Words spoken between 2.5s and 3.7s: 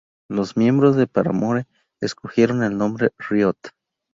el nombre "Riot!